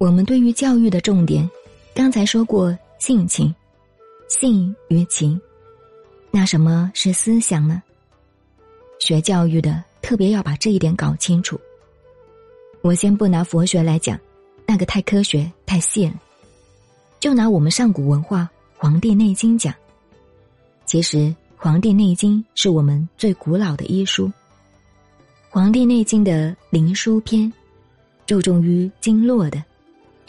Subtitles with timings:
[0.00, 1.48] 我们对于教育的重点，
[1.94, 3.54] 刚才说过性情，
[4.30, 5.38] 性与情，
[6.30, 7.82] 那什么是思想呢？
[8.98, 11.60] 学教育的特别要把这一点搞清楚。
[12.80, 14.18] 我先不拿佛学来讲，
[14.64, 16.14] 那个太科学太细了，
[17.20, 18.44] 就拿我们上古文化
[18.78, 19.74] 《黄帝内经》讲。
[20.86, 21.18] 其实
[21.58, 24.28] 《黄帝内经》是我们最古老的医书，
[25.50, 27.52] 《黄帝内经》的灵枢篇，
[28.24, 29.62] 注重于经络的，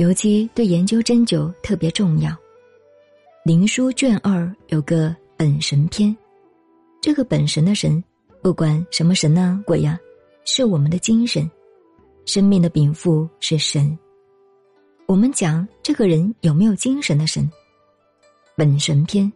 [0.02, 2.36] 尤其对研究针灸特别重要。
[3.46, 6.18] 灵枢卷二有个本神篇，
[7.00, 8.04] 这个本神的神。
[8.42, 10.00] 不管什么神呢，鬼呀，
[10.44, 11.48] 是我们的精神，
[12.26, 13.96] 生命的禀赋是神。
[15.06, 17.48] 我们讲这个人有没有精神的神，
[18.56, 19.32] 本神篇，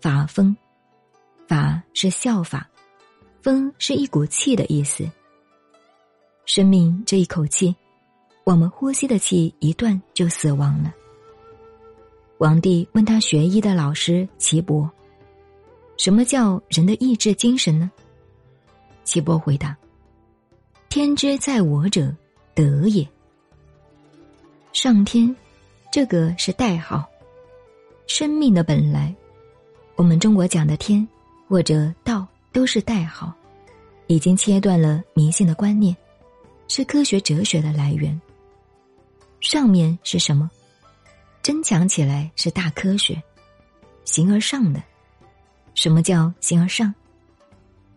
[0.00, 0.56] 法风，
[1.46, 2.66] 法是效法，
[3.42, 5.06] 风是一股气的意思。
[6.46, 7.76] 生命这一口气，
[8.46, 10.94] 我们呼吸的气一断就死亡了。
[12.38, 14.88] 王帝问他学医的老师岐伯
[15.98, 17.90] ：“什么叫人的意志精神呢？”
[19.02, 19.76] 岐伯回答
[20.88, 22.14] ：“天之在我者，
[22.54, 23.04] 德也。
[24.72, 25.34] 上天，
[25.90, 27.04] 这个是代号。
[28.06, 29.12] 生命的本来，
[29.96, 31.04] 我们中国讲的天
[31.48, 33.34] 或者道都是代号，
[34.06, 35.96] 已经切断了迷信的观念，
[36.68, 38.16] 是科学哲学的来源。
[39.46, 40.50] 上面是什么？
[41.40, 43.22] 真讲起来是大科学，
[44.04, 44.82] 形而上的。
[45.72, 46.92] 什么叫形而上？”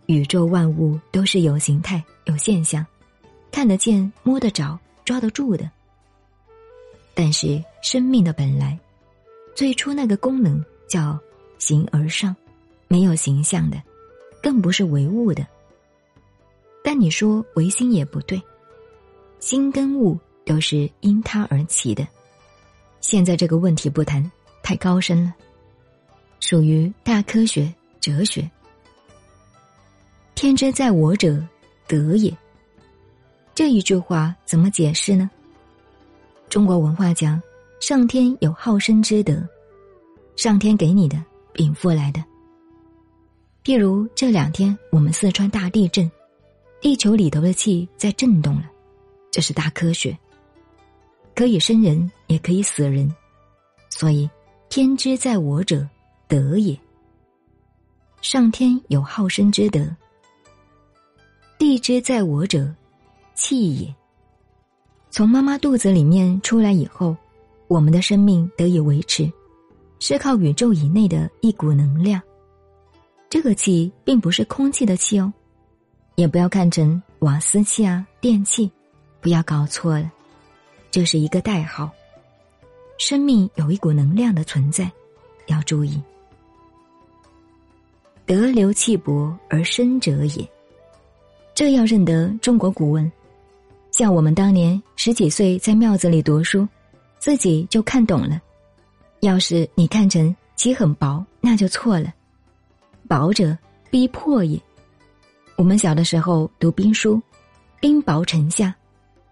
[0.06, 2.86] 宇宙万物都是有形态、有现象，
[3.52, 5.68] 看得见、摸得着、抓得住的。
[7.16, 8.80] 但是生命的本来，
[9.56, 11.20] 最初那个功能叫
[11.58, 12.36] 形而上，
[12.88, 13.82] 没有形象的，
[14.44, 15.44] 更不是唯物的。
[16.84, 18.40] 但你说唯心也不对，
[19.40, 20.16] 心跟物
[20.50, 22.08] 都是因他而起的。
[23.02, 24.20] 现在这个问题不谈，
[24.64, 25.32] 太高深了，
[26.40, 27.72] 属于大科学、
[28.02, 28.50] 哲学。
[30.34, 31.40] 天之在我者，
[31.88, 32.36] 德也。
[33.54, 35.30] 这一句话怎么解释呢？
[36.50, 37.40] 中国文化讲，
[37.80, 39.48] 上天有好生之德，
[40.36, 41.24] 上天给你的
[41.54, 42.24] 禀赋来的。
[43.64, 46.10] 譬如这两天我们四川大地震，
[46.82, 48.64] 地球里头的气在震动了，
[49.30, 50.18] 这是大科学，
[51.40, 53.10] 可以生人也可以死人，
[53.90, 54.30] 所以
[54.68, 55.88] 天之在我者，
[56.28, 56.78] 德也。
[58.20, 59.88] 上天有好生之德。
[61.58, 62.70] 地之在我者，
[63.36, 63.96] 气也。
[65.10, 67.16] 从妈妈肚子里面出来以后，
[67.70, 69.32] 我们的生命得以维持，
[70.02, 72.22] 是靠宇宙以内的一股能量。
[73.30, 75.32] 这个气并不是空气的气哦，
[76.16, 78.70] 也不要看成瓦斯气啊、电器，
[79.22, 80.12] 不要搞错了，
[80.92, 81.90] 这是一个代号。
[82.98, 84.92] 生命有一股能量的存在，
[85.48, 86.02] 要注意。
[88.26, 90.50] 德流气薄而深者也。
[91.56, 93.12] 这要认得中国古文，
[93.92, 96.68] 像我们当年十几岁在庙子里读书，
[97.18, 98.42] 自己就看懂了。
[99.22, 102.14] 要是你看成其很薄，那就错了。
[103.08, 103.58] 薄者
[103.90, 104.62] 逼迫也。
[105.56, 107.22] 我们小的时候读兵书，
[107.80, 108.74] 兵薄城下，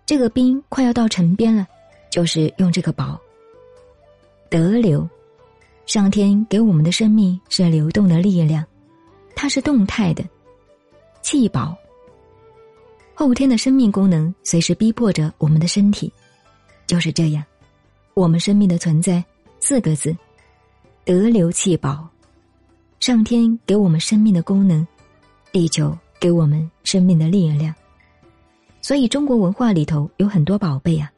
[0.07, 1.67] 这个冰快要到城边了，
[2.09, 3.19] 就是用这个薄。
[4.49, 5.05] 德流，
[5.85, 8.63] 上天给我们的生命是流动的力量，
[9.35, 10.23] 它是动态的，
[11.21, 11.77] 气薄。
[13.13, 16.09] 后天的生命功能随时逼迫着我们的身体，
[16.85, 17.43] 就是这样。
[18.13, 19.21] 我们生命的存在
[19.59, 20.15] 四个字：
[21.03, 22.07] 得流气宝。
[23.01, 24.87] 上天给我们生命的功能，
[25.51, 27.75] 地球给我们生命的力量。
[28.87, 31.11] 所以中国文化里头有很多宝贝啊，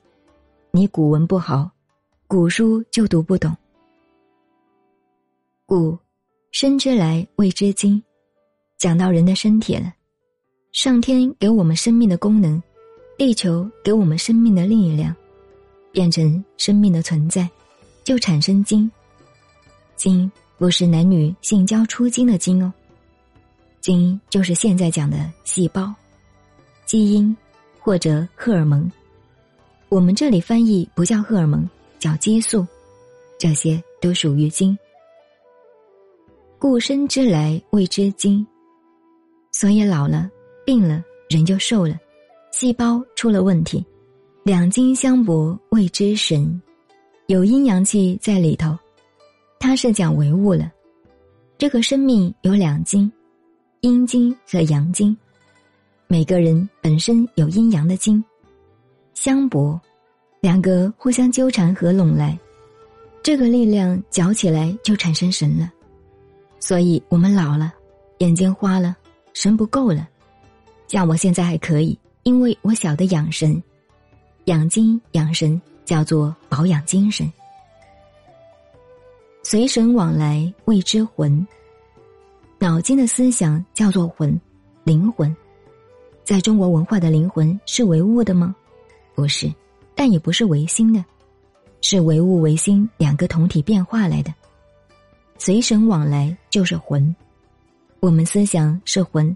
[0.72, 1.70] 你古文不好，
[2.26, 3.56] 古书就读不懂。
[5.68, 5.96] 故
[6.52, 8.02] 生之来谓之精，
[8.80, 9.94] 讲到人的身体了。
[10.72, 12.60] 上天给我们生命的功能，
[13.20, 15.16] 地球给我们生命的力量，
[15.92, 17.48] 变成生命的存在，
[18.04, 18.90] 就产生精。
[19.96, 22.74] 精不是男女性交出精的精哦，
[23.80, 25.94] 精就是现在讲的细胞、
[26.88, 27.38] 基因
[27.90, 28.88] 或者荷尔蒙。
[29.90, 32.64] 我们这里翻译不叫荷尔蒙，叫激素，
[33.40, 34.78] 这些都属于精。
[36.60, 38.46] 故生之来谓之精，
[39.52, 40.30] 所以老了。
[40.64, 41.98] 病了，人就瘦了，
[42.52, 43.84] 细胞出了问题，
[44.44, 46.62] 两精相搏谓之神，
[47.26, 48.78] 有阴阳气在里头，
[49.60, 50.72] 它是讲唯物了。
[51.58, 53.12] 这个生命有两精，
[53.82, 55.18] 阴精和阳精，
[56.12, 58.24] 每个人本身有阴阳的经，
[59.14, 59.80] 相搏，
[60.42, 62.36] 两个互相纠缠和拢来，
[63.22, 65.72] 这个力量搅起来就产生神了。
[66.60, 67.72] 所以我们老了，
[68.18, 68.98] 眼睛花了，
[69.34, 70.10] 神不够了。
[70.88, 73.62] 像我现在还可以，因为我晓得养神，
[74.46, 77.32] 养精养神叫做保养精神。
[79.44, 81.48] 随神往来谓之魂。
[82.58, 84.42] 脑筋的思想叫做魂，
[84.84, 85.34] 灵魂。
[86.30, 88.56] 在中国文化的灵魂是唯物的吗？
[89.16, 89.52] 不是，
[89.96, 91.04] 但也不是唯心的，
[91.82, 94.32] 是唯物唯心两个同体变化来的。
[95.40, 97.16] 随神往来就是魂，
[98.00, 99.36] 我们思想是魂，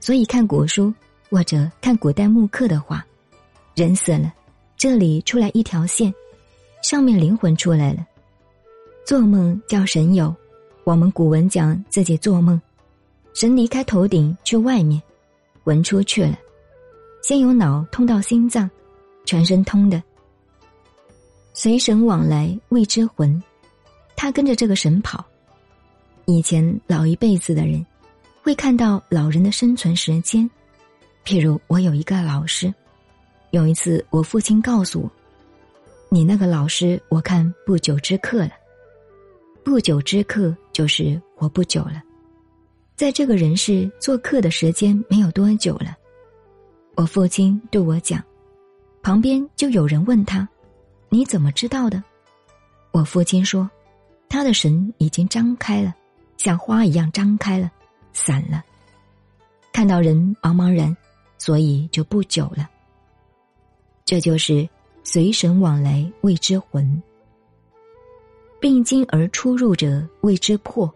[0.00, 0.92] 所以看古书
[1.30, 3.06] 或者看古代木刻的话，
[3.76, 4.34] 人死了，
[4.76, 6.12] 这里出来一条线，
[6.82, 8.04] 上面灵魂出来了。
[9.06, 10.34] 做梦叫神游，
[10.82, 12.60] 我们古文讲自己做梦，
[13.34, 15.00] 神离开头顶去外面，
[15.68, 16.38] 魂出去了，
[17.20, 18.70] 先由脑通到心脏，
[19.26, 20.02] 全身通的。
[21.52, 23.42] 随神往来谓之魂，
[24.16, 25.22] 他跟着这个神跑。
[26.24, 27.84] 以前老一辈子的人，
[28.42, 30.48] 会看到老人的生存时间，
[31.22, 32.72] 譬如我有一个老师，
[33.50, 35.12] 有一次我父亲告诉我
[36.08, 38.52] ：“你那个老师，我看不久之客了。”
[39.62, 42.02] 不久之客就是活不久了，
[42.98, 45.96] 在这个人世做客的时间没有多久了。
[46.96, 48.20] 我父亲对我讲，
[49.04, 50.46] 旁边就有人问他
[51.08, 52.02] ：“你怎么知道的？”
[52.90, 53.70] 我父亲说
[54.28, 55.94] ：“他的神已经张开了，
[56.38, 57.70] 像花一样张开了，
[58.12, 58.64] 散了，
[59.72, 60.94] 看到人茫茫然，
[61.38, 62.68] 所以就不久了。
[64.04, 64.68] 这就是
[65.04, 67.00] 随神往来谓之魂。”
[68.58, 70.92] 并经而出入者谓之魄。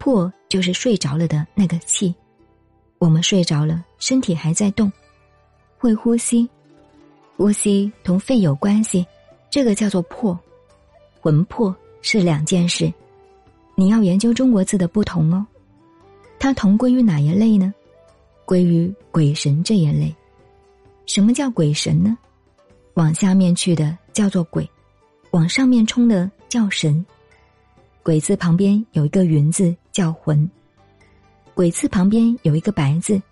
[0.00, 2.14] 魄就是睡着了的那个气。
[2.98, 4.90] 我们睡着了，身体还在动，
[5.76, 6.48] 会呼吸，
[7.36, 9.04] 呼吸同肺有关系，
[9.50, 10.38] 这个叫做魄。
[11.20, 12.94] 魂魄是两件事，
[13.74, 15.44] 你要研究中国字的不同哦。
[16.38, 17.74] 它同归于哪一类呢？
[18.44, 20.14] 归于鬼神这一类。
[21.04, 22.16] 什么叫鬼神呢？
[22.94, 24.70] 往下面去的叫做鬼。
[25.32, 27.04] 往上面冲的叫神，
[28.04, 30.50] 鬼字旁边有一个云字叫魂，
[31.54, 33.22] 鬼字旁边有一个白字，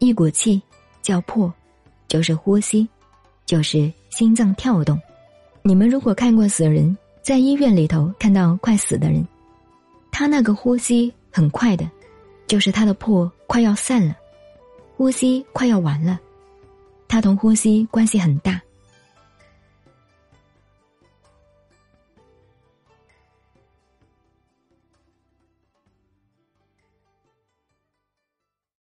[0.00, 0.60] 一股气
[1.00, 1.50] 叫魄，
[2.08, 2.88] 就是呼吸，
[3.46, 5.00] 就是心脏跳动。
[5.62, 9.24] 你们如果看过死人，在医院里头看到快死的人，
[10.10, 11.88] 他那个呼吸很快的，
[12.48, 14.16] 就是他的魄快要散了，
[14.96, 16.18] 呼吸快要完了，
[17.06, 18.60] 他同呼吸关系很大。